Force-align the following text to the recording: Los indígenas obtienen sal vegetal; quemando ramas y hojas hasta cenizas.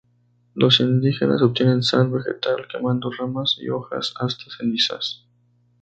Los 0.55 0.79
indígenas 0.79 1.43
obtienen 1.43 1.83
sal 1.83 2.09
vegetal; 2.09 2.67
quemando 2.67 3.11
ramas 3.11 3.59
y 3.61 3.69
hojas 3.69 4.15
hasta 4.19 4.45
cenizas. 4.57 5.27